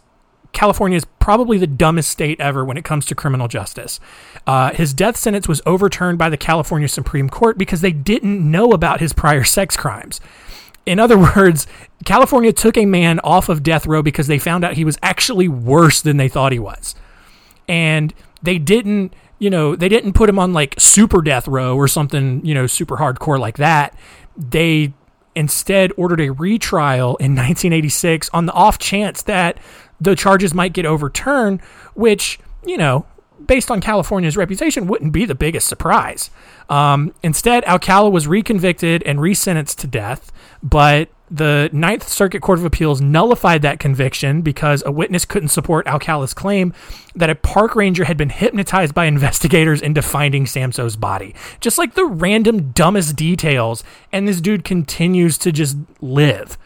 California 0.54 0.98
is 0.98 1.06
probably 1.20 1.58
the 1.58 1.68
dumbest 1.68 2.10
state 2.10 2.40
ever 2.40 2.64
when 2.64 2.78
it 2.78 2.86
comes 2.86 3.06
to 3.06 3.16
criminal 3.16 3.48
justice. 3.48 4.00
Uh, 4.46 4.72
his 4.74 4.94
death 4.94 5.18
sentence 5.18 5.48
was 5.48 5.62
overturned 5.66 6.18
by 6.18 6.30
the 6.30 6.38
California 6.38 6.88
Supreme 6.88 7.30
Court 7.30 7.58
because 7.58 7.82
they 7.82 7.92
didn't 7.92 8.50
know 8.50 8.72
about 8.72 9.00
his 9.00 9.14
prior 9.14 9.44
sex 9.58 9.76
crimes. 9.78 10.20
In 10.86 11.00
other 11.00 11.18
words, 11.36 11.68
California 12.06 12.54
took 12.54 12.78
a 12.78 12.86
man 12.86 13.20
off 13.20 13.50
of 13.50 13.62
death 13.62 13.86
row 13.86 14.02
because 14.02 14.28
they 14.28 14.40
found 14.40 14.64
out 14.64 14.74
he 14.74 14.86
was 14.86 14.98
actually 15.04 15.48
worse 15.48 16.02
than 16.02 16.18
they 16.18 16.30
thought 16.30 16.52
he 16.52 16.60
was. 16.60 16.96
And 17.68 18.14
they 18.42 18.58
didn't, 18.58 19.14
you 19.40 19.50
know, 19.50 19.76
they 19.76 19.90
didn't 19.90 20.14
put 20.14 20.30
him 20.30 20.40
on 20.40 20.54
like 20.54 20.76
super 20.80 21.22
death 21.22 21.48
row 21.48 21.76
or 21.76 21.88
something, 21.88 22.44
you 22.46 22.54
know, 22.54 22.68
super 22.68 22.98
hardcore 22.98 23.40
like 23.40 23.58
that. 23.58 23.98
They 24.38 24.94
instead 25.36 25.92
ordered 25.98 26.22
a 26.22 26.32
retrial 26.32 27.16
in 27.18 27.32
1986 27.36 28.30
on 28.34 28.46
the 28.46 28.54
off 28.54 28.80
chance 28.80 29.22
that 29.24 29.60
the 30.00 30.16
charges 30.16 30.54
might 30.54 30.74
get 30.74 30.86
overturned, 30.86 31.62
which, 31.94 32.40
you 32.66 32.78
know, 32.78 33.06
based 33.46 33.70
on 33.70 33.82
California's 33.82 34.38
reputation, 34.38 34.88
wouldn't 34.88 35.14
be 35.14 35.26
the 35.26 35.36
biggest 35.36 35.68
surprise. 35.68 36.30
Um, 36.70 37.14
instead, 37.24 37.64
Alcala 37.66 38.10
was 38.10 38.28
reconvicted 38.28 39.04
and 39.06 39.20
resentenced 39.20 39.78
to 39.78 39.88
death, 39.88 40.32
but 40.64 41.10
the 41.30 41.70
Ninth 41.74 42.08
Circuit 42.08 42.42
Court 42.42 42.60
of 42.60 42.66
Appeals 42.66 43.02
nullified 43.02 43.62
that 43.62 43.80
conviction 43.80 44.42
because 44.42 44.82
a 44.86 44.92
witness 44.92 45.26
couldn't 45.26 45.50
support 45.50 45.86
Alcala's 45.86 46.34
claim 46.34 46.74
that 47.16 47.30
a 47.30 47.36
park 47.36 47.76
ranger 47.76 48.06
had 48.06 48.18
been 48.18 48.30
hypnotized 48.30 48.94
by 48.94 49.06
investigators 49.06 49.82
into 49.82 50.02
finding 50.02 50.46
Samsoe's 50.46 50.96
body. 50.96 51.36
Just 51.60 51.78
like 51.78 51.96
the 51.96 52.06
random 52.06 52.72
dumbest 52.72 53.16
details, 53.16 53.84
and 54.12 54.28
this 54.28 54.40
dude 54.40 54.64
continues 54.64 55.38
to 55.40 55.52
just 55.52 55.78
live. 56.02 56.58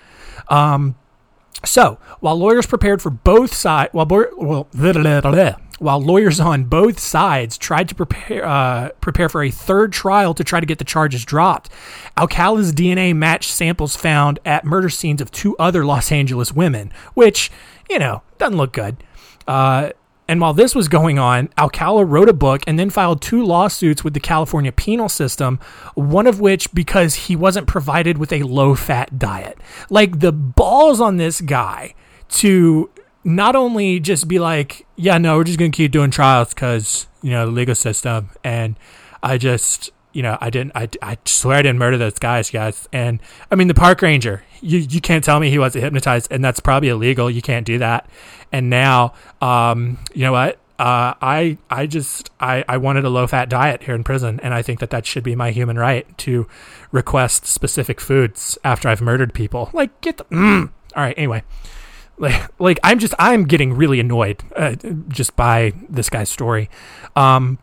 Um, 0.48 0.96
so, 1.64 2.00
while 2.20 2.36
lawyers 2.36 2.66
prepared 2.66 3.02
for 3.02 3.10
both 3.10 3.54
sides, 3.54 3.94
while, 3.94 4.08
well, 4.38 4.68
while 5.82 6.00
lawyers 6.00 6.40
on 6.40 6.66
both 6.66 7.00
sides 7.00 7.58
tried 7.58 7.90
to 7.90 7.96
prepare 7.96 8.46
uh, 8.46 8.90
prepare 9.02 9.30
for 9.30 9.44
a 9.44 9.50
third 9.50 9.92
trial 9.92 10.34
to 10.36 10.44
try 10.44 10.60
to 10.60 10.66
get 10.66 10.78
the 10.78 10.86
charges 10.86 11.26
dropped, 11.26 11.70
Alcala's 12.18 12.72
DNA 12.72 13.16
matched 13.16 13.52
samples 13.52 13.96
found 13.96 14.40
at 14.46 14.64
murder 14.64 14.90
scenes 14.90 15.22
of 15.22 15.32
two 15.32 15.58
other 15.58 15.84
Los 15.84 16.12
Angeles 16.12 16.54
women, 16.54 16.92
which 17.14 17.52
you 17.90 18.00
know 18.00 18.22
doesn't 18.38 18.58
look 18.58 18.74
good. 18.74 19.04
Uh, 19.48 19.90
and 20.32 20.40
while 20.40 20.54
this 20.54 20.74
was 20.74 20.88
going 20.88 21.20
on, 21.20 21.50
Alcala 21.58 22.06
wrote 22.06 22.30
a 22.30 22.34
book 22.34 22.64
and 22.66 22.80
then 22.80 22.90
filed 22.90 23.22
two 23.22 23.44
lawsuits 23.44 24.06
with 24.06 24.14
the 24.14 24.22
California 24.22 24.72
penal 24.72 25.10
system, 25.10 25.60
one 25.94 26.26
of 26.26 26.40
which 26.40 26.74
because 26.74 27.16
he 27.16 27.36
wasn't 27.36 27.68
provided 27.68 28.18
with 28.18 28.32
a 28.32 28.44
low 28.44 28.74
fat 28.74 29.20
diet. 29.20 29.60
Like 29.90 30.22
the 30.22 30.32
balls 30.32 31.02
on 31.02 31.18
this 31.18 31.42
guy 31.42 31.96
to 32.30 32.90
not 33.26 33.58
only 33.58 34.00
just 34.00 34.30
be 34.30 34.40
like, 34.40 34.88
yeah, 34.96 35.18
no, 35.18 35.36
we're 35.36 35.44
just 35.44 35.60
going 35.60 35.74
to 35.74 35.76
keep 35.76 35.92
doing 35.92 36.12
trials 36.12 36.54
because, 36.54 37.08
you 37.22 37.32
know, 37.32 37.46
the 37.46 37.52
legal 37.52 37.76
system. 37.76 38.30
And 38.42 38.80
I 39.22 39.38
just, 39.38 39.92
you 40.14 40.24
know, 40.24 40.38
I 40.42 40.50
didn't, 40.50 40.74
I, 40.76 40.90
I 41.02 41.18
swear 41.26 41.58
I 41.58 41.62
didn't 41.62 41.80
murder 41.80 41.98
those 41.98 42.20
guys, 42.20 42.50
guys. 42.50 42.88
And 42.92 43.20
I 43.50 43.56
mean, 43.56 43.68
the 43.68 43.74
park 43.74 44.02
ranger, 44.02 44.44
you, 44.62 44.80
you 44.80 45.02
can't 45.02 45.24
tell 45.24 45.40
me 45.40 45.50
he 45.50 45.60
wasn't 45.60 45.84
hypnotized, 45.84 46.32
and 46.32 46.44
that's 46.44 46.60
probably 46.60 46.90
illegal. 46.90 47.30
You 47.30 47.42
can't 47.42 47.66
do 47.66 47.78
that. 47.80 48.10
And 48.52 48.70
now, 48.70 49.14
um, 49.42 49.98
you 50.14 50.24
know 50.24 50.34
what? 50.34 50.60
Uh, 50.82 51.14
I 51.22 51.60
I 51.70 51.86
just 51.86 52.32
I, 52.40 52.66
I 52.68 52.78
wanted 52.78 53.06
a 53.06 53.10
low 53.10 53.28
fat 53.28 53.50
diet 53.50 53.84
here 53.84 53.94
in 53.94 54.04
prison, 54.04 54.40
and 54.42 54.52
I 54.52 54.64
think 54.64 54.80
that 54.80 54.90
that 54.90 55.06
should 55.06 55.24
be 55.24 55.36
my 55.36 55.52
human 55.52 55.78
right 55.78 56.18
to 56.20 56.48
request 56.92 57.46
specific 57.46 58.02
foods 58.02 58.58
after 58.64 58.90
I've 58.90 59.00
murdered 59.00 59.32
people. 59.36 59.70
Like 59.74 60.02
get 60.02 60.18
the 60.18 60.24
mm. 60.26 60.72
all 60.96 61.04
right. 61.04 61.14
Anyway, 61.18 61.44
like 62.18 62.50
like 62.58 62.80
I'm 62.84 62.98
just 62.98 63.14
I'm 63.20 63.44
getting 63.46 63.74
really 63.74 64.00
annoyed 64.00 64.44
uh, 64.56 64.76
just 65.08 65.36
by 65.36 65.74
this 65.88 66.10
guy's 66.10 66.30
story. 66.30 66.68
Um, 67.16 67.60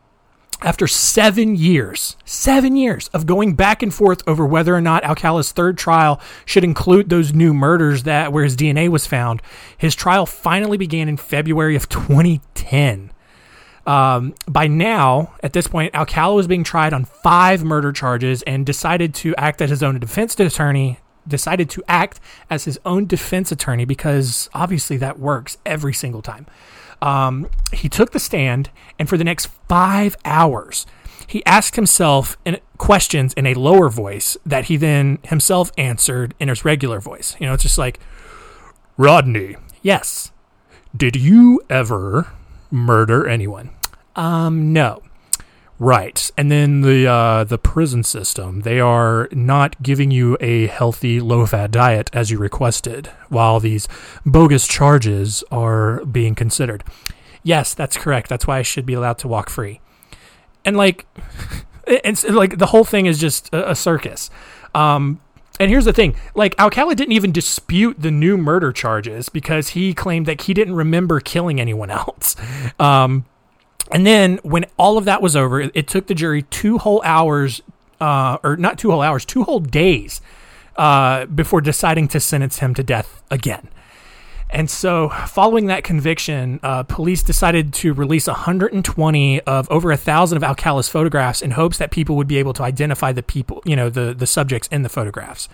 after 0.60 0.86
seven 0.86 1.54
years, 1.54 2.16
seven 2.24 2.76
years 2.76 3.08
of 3.08 3.26
going 3.26 3.54
back 3.54 3.82
and 3.82 3.94
forth 3.94 4.22
over 4.26 4.44
whether 4.44 4.74
or 4.74 4.80
not 4.80 5.04
Alcala's 5.04 5.52
third 5.52 5.78
trial 5.78 6.20
should 6.44 6.64
include 6.64 7.10
those 7.10 7.32
new 7.32 7.54
murders 7.54 8.02
that 8.02 8.32
where 8.32 8.44
his 8.44 8.56
DNA 8.56 8.88
was 8.88 9.06
found, 9.06 9.40
his 9.76 9.94
trial 9.94 10.26
finally 10.26 10.76
began 10.76 11.08
in 11.08 11.16
February 11.16 11.76
of 11.76 11.88
2010. 11.88 13.12
Um, 13.86 14.34
by 14.46 14.66
now, 14.66 15.34
at 15.42 15.54
this 15.54 15.66
point, 15.66 15.94
Alcala 15.94 16.34
was 16.34 16.46
being 16.46 16.64
tried 16.64 16.92
on 16.92 17.04
five 17.04 17.64
murder 17.64 17.92
charges 17.92 18.42
and 18.42 18.66
decided 18.66 19.14
to 19.14 19.34
act 19.36 19.62
as 19.62 19.70
his 19.70 19.82
own 19.82 19.98
defense 19.98 20.38
attorney. 20.38 20.98
Decided 21.26 21.68
to 21.70 21.82
act 21.88 22.20
as 22.48 22.64
his 22.64 22.78
own 22.84 23.06
defense 23.06 23.52
attorney 23.52 23.84
because 23.84 24.48
obviously 24.54 24.96
that 24.98 25.18
works 25.18 25.58
every 25.64 25.92
single 25.92 26.22
time. 26.22 26.46
Um, 27.00 27.48
he 27.72 27.88
took 27.88 28.12
the 28.12 28.18
stand, 28.18 28.70
and 28.98 29.08
for 29.08 29.16
the 29.16 29.24
next 29.24 29.46
five 29.68 30.16
hours, 30.24 30.86
he 31.26 31.44
asked 31.44 31.76
himself 31.76 32.36
in, 32.44 32.58
questions 32.78 33.34
in 33.34 33.46
a 33.46 33.54
lower 33.54 33.88
voice 33.88 34.36
that 34.46 34.66
he 34.66 34.76
then 34.76 35.18
himself 35.24 35.70
answered 35.76 36.34
in 36.40 36.48
his 36.48 36.64
regular 36.64 37.00
voice. 37.00 37.36
You 37.38 37.46
know, 37.46 37.54
it's 37.54 37.62
just 37.62 37.78
like, 37.78 38.00
Rodney, 38.96 39.56
yes, 39.82 40.32
did 40.96 41.16
you 41.16 41.60
ever 41.68 42.28
murder 42.70 43.28
anyone? 43.28 43.70
Um, 44.16 44.72
no. 44.72 45.02
Right. 45.80 46.30
And 46.36 46.50
then 46.50 46.80
the 46.80 47.06
uh, 47.06 47.44
the 47.44 47.58
prison 47.58 48.02
system, 48.02 48.62
they 48.62 48.80
are 48.80 49.28
not 49.30 49.80
giving 49.80 50.10
you 50.10 50.36
a 50.40 50.66
healthy 50.66 51.20
low 51.20 51.46
fat 51.46 51.70
diet 51.70 52.10
as 52.12 52.30
you 52.30 52.38
requested, 52.38 53.08
while 53.28 53.60
these 53.60 53.86
bogus 54.26 54.66
charges 54.66 55.44
are 55.52 56.04
being 56.04 56.34
considered. 56.34 56.82
Yes, 57.44 57.74
that's 57.74 57.96
correct. 57.96 58.28
That's 58.28 58.46
why 58.46 58.58
I 58.58 58.62
should 58.62 58.86
be 58.86 58.94
allowed 58.94 59.18
to 59.18 59.28
walk 59.28 59.50
free. 59.50 59.80
And 60.64 60.76
like 60.76 61.06
it's 61.86 62.24
like 62.24 62.58
the 62.58 62.66
whole 62.66 62.84
thing 62.84 63.06
is 63.06 63.20
just 63.20 63.52
a, 63.54 63.70
a 63.70 63.74
circus. 63.76 64.30
Um, 64.74 65.20
and 65.60 65.70
here's 65.70 65.84
the 65.84 65.92
thing 65.92 66.16
like 66.34 66.58
Alcala 66.58 66.96
didn't 66.96 67.12
even 67.12 67.30
dispute 67.30 68.00
the 68.00 68.10
new 68.10 68.36
murder 68.36 68.72
charges 68.72 69.28
because 69.28 69.68
he 69.70 69.94
claimed 69.94 70.26
that 70.26 70.42
he 70.42 70.54
didn't 70.54 70.74
remember 70.74 71.20
killing 71.20 71.60
anyone 71.60 71.90
else. 71.92 72.34
Um, 72.80 73.26
and 73.90 74.06
then 74.06 74.38
when 74.42 74.66
all 74.76 74.98
of 74.98 75.04
that 75.06 75.22
was 75.22 75.34
over, 75.34 75.60
it, 75.60 75.86
took 75.86 76.06
the 76.06 76.14
jury 76.14 76.42
two 76.42 76.78
whole 76.78 77.00
hours, 77.04 77.62
uh, 78.00 78.38
or 78.42 78.56
not 78.56 78.78
two 78.78 78.90
whole 78.90 79.02
hours, 79.02 79.24
two 79.24 79.44
whole 79.44 79.60
days 79.60 80.20
uh, 80.76 81.26
before 81.26 81.60
deciding 81.60 82.08
to 82.08 82.20
sentence 82.20 82.58
him 82.58 82.74
to 82.74 82.82
death 82.82 83.22
again. 83.30 83.68
And 84.50 84.70
so, 84.70 85.10
following 85.26 85.66
that 85.66 85.84
conviction, 85.84 86.58
uh, 86.62 86.82
police 86.82 87.22
decided 87.22 87.74
to 87.74 87.92
release 87.92 88.26
120 88.26 89.40
of 89.42 89.70
over 89.70 89.92
a 89.92 89.96
thousand 89.96 90.38
of 90.38 90.44
Alcala's 90.44 90.88
photographs 90.88 91.42
in 91.42 91.50
hopes 91.50 91.76
that 91.76 91.90
people 91.90 92.16
would 92.16 92.28
be 92.28 92.38
able 92.38 92.54
to 92.54 92.62
identify 92.62 93.12
the 93.12 93.22
people, 93.22 93.62
you 93.66 93.76
know, 93.76 93.90
the 93.90 94.14
the 94.14 94.26
subjects 94.26 94.66
in 94.68 94.82
the 94.82 94.88
photographs. 94.88 95.50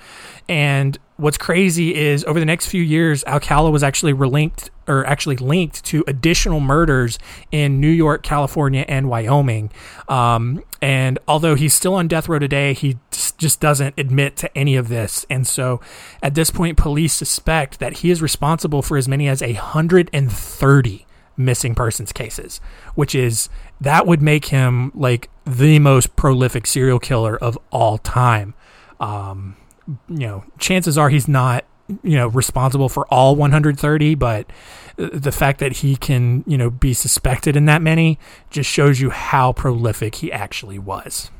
And 0.49 0.97
what's 1.17 1.39
crazy 1.39 1.95
is 1.95 2.25
over 2.25 2.41
the 2.41 2.47
next 2.47 2.67
few 2.67 2.83
years, 2.83 3.25
Alcala 3.25 3.71
was 3.71 3.83
actually 3.83 4.13
relinked 4.13 4.71
or 4.87 5.07
actually 5.07 5.37
linked 5.37 5.85
to 5.85 6.05
additional 6.07 6.61
murders 6.61 7.19
in 7.51 7.81
New 7.81 7.89
York, 7.89 8.23
California, 8.23 8.85
and 8.89 9.09
Wyoming. 9.09 9.71
Um, 10.09 10.63
and 10.83 11.19
although 11.27 11.55
he's 11.55 11.73
still 11.73 11.95
on 11.95 12.09
death 12.09 12.29
row 12.29 12.39
today, 12.39 12.75
he 12.75 12.99
just 13.39 13.61
doesn't 13.61 13.95
admit 13.97 14.37
to 14.37 14.59
any 14.59 14.77
of 14.77 14.89
this. 14.89 15.25
And 15.31 15.47
so 15.47 15.81
at 16.23 16.35
this 16.35 16.51
point, 16.51 16.77
police 16.77 17.15
suspect 17.15 17.79
that 17.79 17.99
he 17.99 18.11
is 18.11 18.21
responsible 18.21 18.83
for 18.83 18.97
as 18.97 19.09
many 19.09 19.29
as 19.29 19.41
130 19.41 21.07
missing 21.37 21.75
persons 21.75 22.13
cases, 22.13 22.61
which 22.95 23.15
is 23.15 23.49
that 23.81 24.07
would 24.07 24.23
make 24.23 24.47
him 24.47 24.93
like 24.95 25.31
the 25.45 25.79
most 25.79 26.15
prolific 26.17 26.67
serial 26.67 26.99
killer 26.99 27.37
of 27.37 27.59
all 27.71 27.99
time. 27.99 28.55
Um, 29.01 29.57
you 29.87 30.27
know, 30.27 30.45
chances 30.59 30.99
are 30.99 31.09
he's 31.09 31.29
not 31.29 31.65
you 32.03 32.17
know 32.17 32.29
responsible 32.29 32.89
for 32.89 33.07
all 33.09 33.37
130 33.37 34.15
but 34.15 34.51
the 34.97 35.31
fact 35.31 35.61
that 35.61 35.73
he 35.73 35.97
can 35.97 36.43
you 36.47 36.57
know 36.57 36.71
be 36.71 36.95
suspected 36.95 37.57
in 37.57 37.67
that 37.67 37.83
many 37.83 38.19
just 38.49 38.71
shows 38.71 39.01
you 39.01 39.11
how 39.11 39.53
prolific 39.53 40.15
he 40.15 40.33
actually 40.33 40.79
was 40.79 41.31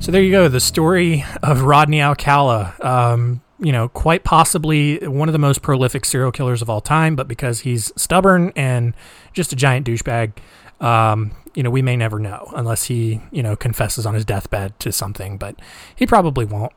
So 0.00 0.10
there 0.10 0.22
you 0.22 0.30
go, 0.30 0.48
the 0.48 0.60
story 0.60 1.26
of 1.42 1.62
Rodney 1.62 2.00
Alcala. 2.00 2.74
Um, 2.80 3.42
you 3.60 3.72
know, 3.72 3.88
quite 3.88 4.24
possibly 4.24 4.98
one 5.06 5.28
of 5.28 5.32
the 5.32 5.38
most 5.38 5.62
prolific 5.62 6.04
serial 6.04 6.32
killers 6.32 6.62
of 6.62 6.70
all 6.70 6.80
time, 6.80 7.14
but 7.14 7.28
because 7.28 7.60
he's 7.60 7.92
stubborn 7.94 8.52
and 8.56 8.94
just 9.32 9.52
a 9.52 9.56
giant 9.56 9.86
douchebag, 9.86 10.32
um, 10.80 11.32
you 11.54 11.62
know, 11.62 11.70
we 11.70 11.82
may 11.82 11.96
never 11.96 12.18
know 12.18 12.50
unless 12.56 12.84
he, 12.84 13.20
you 13.30 13.42
know, 13.42 13.56
confesses 13.56 14.06
on 14.06 14.14
his 14.14 14.24
deathbed 14.24 14.78
to 14.80 14.92
something, 14.92 15.36
but 15.36 15.56
he 15.94 16.06
probably 16.06 16.44
won't. 16.44 16.72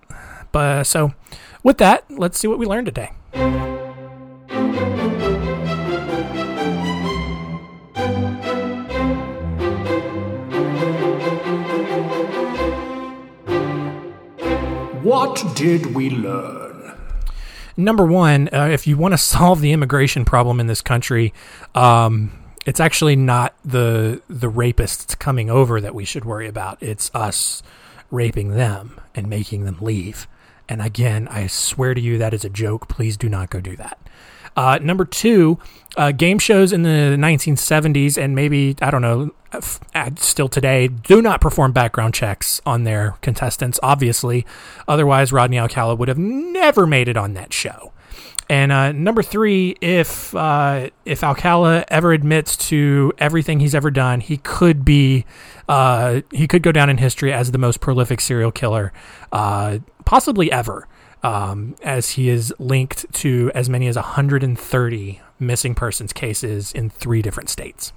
But 0.51 0.83
so, 0.83 1.13
with 1.63 1.77
that, 1.77 2.03
let's 2.09 2.37
see 2.37 2.47
what 2.47 2.59
we 2.59 2.65
learned 2.65 2.87
today. 2.87 3.11
What 15.01 15.55
did 15.55 15.93
we 15.93 16.09
learn? 16.09 16.62
Number 17.75 18.05
one, 18.05 18.49
uh, 18.53 18.69
if 18.71 18.85
you 18.87 18.97
want 18.97 19.13
to 19.13 19.17
solve 19.35 19.61
the 19.61 19.71
immigration 19.71 20.25
problem 20.25 20.59
in 20.59 20.67
this 20.67 20.81
country, 20.81 21.33
um, 21.75 22.31
it's 22.65 22.79
actually 22.79 23.15
not 23.15 23.55
the 23.65 24.21
the 24.29 24.49
rapists 24.49 25.17
coming 25.17 25.49
over 25.49 25.81
that 25.81 25.93
we 25.93 26.05
should 26.05 26.25
worry 26.25 26.47
about. 26.47 26.81
It's 26.81 27.11
us 27.13 27.61
raping 28.09 28.51
them 28.51 28.99
and 29.15 29.27
making 29.27 29.65
them 29.65 29.77
leave. 29.81 30.27
And 30.69 30.81
again, 30.81 31.27
I 31.27 31.47
swear 31.47 31.93
to 31.93 31.99
you 31.99 32.17
that 32.17 32.33
is 32.33 32.45
a 32.45 32.49
joke. 32.49 32.87
Please 32.87 33.17
do 33.17 33.27
not 33.27 33.49
go 33.49 33.59
do 33.59 33.75
that. 33.77 33.99
Uh, 34.55 34.79
number 34.81 35.05
two, 35.05 35.57
uh, 35.97 36.11
game 36.11 36.39
shows 36.39 36.71
in 36.71 36.83
the 36.83 37.15
1970s 37.17 38.21
and 38.21 38.35
maybe, 38.35 38.75
I 38.81 38.91
don't 38.91 39.01
know, 39.01 39.31
still 40.17 40.49
today, 40.49 40.87
do 40.87 41.21
not 41.21 41.41
perform 41.41 41.71
background 41.71 42.13
checks 42.13 42.61
on 42.65 42.83
their 42.83 43.15
contestants, 43.21 43.79
obviously. 43.83 44.45
Otherwise, 44.87 45.31
Rodney 45.31 45.59
Alcala 45.59 45.95
would 45.95 46.07
have 46.07 46.17
never 46.17 46.87
made 46.87 47.07
it 47.07 47.17
on 47.17 47.33
that 47.33 47.53
show. 47.53 47.91
And 48.49 48.71
uh, 48.71 48.91
number 48.91 49.23
three, 49.23 49.77
if 49.79 50.35
uh, 50.35 50.89
if 51.05 51.23
Alcala 51.23 51.85
ever 51.87 52.11
admits 52.11 52.57
to 52.69 53.13
everything 53.17 53.61
he's 53.61 53.73
ever 53.73 53.89
done, 53.89 54.19
he 54.19 54.37
could 54.37 54.83
be 54.83 55.25
uh, 55.69 56.21
he 56.31 56.47
could 56.47 56.61
go 56.61 56.71
down 56.71 56.89
in 56.89 56.97
history 56.97 57.31
as 57.31 57.51
the 57.51 57.57
most 57.57 57.79
prolific 57.79 58.19
serial 58.19 58.51
killer, 58.51 58.91
uh, 59.31 59.79
possibly 60.03 60.51
ever, 60.51 60.87
um, 61.23 61.75
as 61.81 62.11
he 62.11 62.29
is 62.29 62.53
linked 62.59 63.11
to 63.13 63.51
as 63.55 63.69
many 63.69 63.87
as 63.87 63.95
130 63.95 65.21
missing 65.39 65.75
persons 65.75 66.13
cases 66.13 66.71
in 66.71 66.89
three 66.89 67.21
different 67.21 67.49
states. 67.49 67.93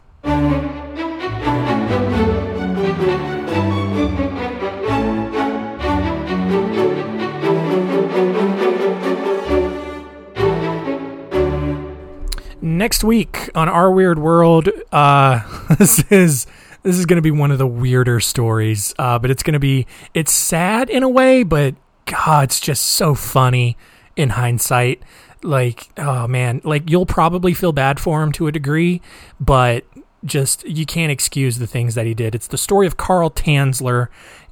next 12.63 13.03
week 13.03 13.49
on 13.55 13.69
our 13.69 13.91
weird 13.91 14.19
world 14.19 14.69
uh 14.93 15.41
this 15.79 16.05
is 16.11 16.47
this 16.83 16.99
is 16.99 17.07
going 17.07 17.17
to 17.17 17.23
be 17.23 17.31
one 17.31 17.51
of 17.51 17.59
the 17.59 17.67
weirder 17.67 18.21
stories 18.21 18.95
uh 18.99 19.19
but 19.19 19.31
it's 19.31 19.43
going 19.43 19.55
to 19.55 19.59
be 19.59 19.87
it's 20.15 20.31
sad 20.31 20.91
in 20.91 21.03
a 21.03 21.09
way 21.09 21.43
but 21.43 21.75
god 22.07 22.45
it's 22.45 22.61
just 22.61 22.83
so 22.83 23.15
funny 23.15 23.77
in 24.17 24.31
hindsight 24.31 25.03
like 25.43 25.89
oh 25.99 26.27
man 26.27 26.61
like 26.65 26.89
you'll 26.89 27.07
probably 27.07 27.53
feel 27.53 27.73
bad 27.73 28.01
for 28.01 28.23
him 28.23 28.33
to 28.33 28.47
a 28.47 28.53
degree 28.53 29.01
but 29.39 29.85
just 30.25 30.65
you 30.67 30.87
can't 30.87 31.13
excuse 31.13 31.59
the 31.59 31.67
things 31.67 31.95
that 31.95 32.07
he 32.07 32.15
did 32.15 32.35
it's 32.35 32.49
the 32.49 32.59
story 32.59 32.87
of 32.87 32.97
carl 32.97 33.31
tanzler 33.31 34.09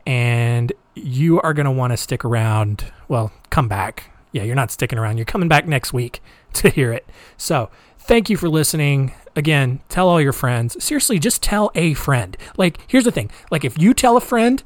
and 0.07 0.73
you 0.95 1.41
are 1.41 1.55
going 1.55 1.65
to 1.65 1.73
want 1.73 1.93
to 1.93 1.97
stick 1.97 2.25
around 2.25 2.93
well 3.09 3.33
come 3.51 3.67
back 3.67 4.11
yeah 4.33 4.43
you're 4.43 4.55
not 4.55 4.71
sticking 4.71 4.99
around 4.99 5.17
you're 5.17 5.25
coming 5.25 5.49
back 5.49 5.67
next 5.67 5.93
week 5.93 6.23
to 6.53 6.69
hear 6.69 6.93
it 6.93 7.09
so 7.37 7.71
thank 8.05 8.31
you 8.31 8.37
for 8.37 8.49
listening. 8.49 9.13
Again, 9.35 9.81
tell 9.89 10.09
all 10.09 10.21
your 10.21 10.33
friends. 10.33 10.83
Seriously, 10.83 11.19
just 11.19 11.43
tell 11.43 11.73
a 11.75 11.95
friend. 11.95 12.37
Like, 12.57 12.79
here's 12.87 13.05
the 13.05 13.11
thing. 13.11 13.31
Like, 13.51 13.65
if 13.65 13.77
you 13.79 13.95
tell 13.95 14.17
a 14.17 14.21
friend, 14.21 14.63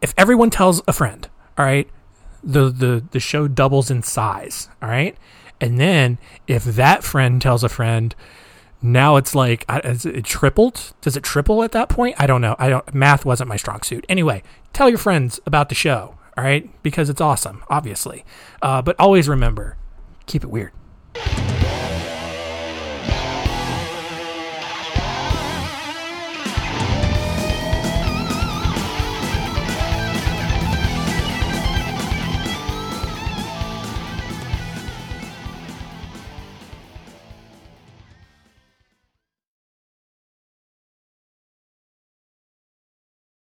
if 0.00 0.14
everyone 0.16 0.50
tells 0.50 0.80
a 0.88 0.92
friend, 0.92 1.28
all 1.58 1.64
right, 1.64 1.88
the 2.42 2.70
the 2.70 3.04
the 3.10 3.20
show 3.20 3.48
doubles 3.48 3.90
in 3.90 4.02
size, 4.02 4.68
all 4.80 4.88
right? 4.88 5.16
And 5.60 5.78
then 5.78 6.18
if 6.46 6.64
that 6.64 7.02
friend 7.02 7.42
tells 7.42 7.64
a 7.64 7.68
friend, 7.68 8.14
now 8.80 9.16
it's 9.16 9.34
like 9.34 9.64
it 9.68 10.24
tripled? 10.24 10.94
Does 11.00 11.16
it 11.16 11.24
triple 11.24 11.64
at 11.64 11.72
that 11.72 11.88
point? 11.88 12.14
I 12.18 12.26
don't 12.26 12.40
know. 12.40 12.54
I 12.58 12.68
don't 12.68 12.94
math 12.94 13.24
wasn't 13.24 13.48
my 13.48 13.56
strong 13.56 13.82
suit. 13.82 14.06
Anyway, 14.08 14.42
tell 14.72 14.88
your 14.88 14.98
friends 14.98 15.40
about 15.46 15.68
the 15.68 15.74
show, 15.74 16.16
all 16.36 16.44
right? 16.44 16.70
Because 16.82 17.10
it's 17.10 17.20
awesome, 17.20 17.64
obviously. 17.68 18.24
Uh, 18.62 18.80
but 18.80 18.94
always 19.00 19.28
remember, 19.28 19.76
keep 20.26 20.44
it 20.44 20.50
weird. 20.50 20.72